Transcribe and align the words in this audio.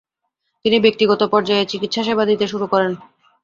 তিনি 0.65 0.77
ব্যক্তিগত 0.79 1.21
পর্যায়ে 1.33 1.69
চিকিৎসাসেবা 1.71 2.23
দিতে 2.25 2.45
শুরু 2.47 2.65
করেন। 2.67 2.91